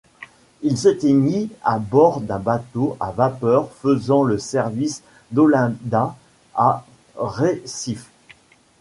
Il 0.63 0.79
s’éteignit 0.79 1.51
à 1.63 1.77
bord 1.77 2.21
d’un 2.21 2.39
bateau 2.39 2.97
à 2.99 3.11
vapeur 3.11 3.71
faisant 3.71 4.23
le 4.23 4.39
service 4.39 5.03
d’Olinda 5.31 6.15
à 6.55 6.83
Recife. 7.15 8.09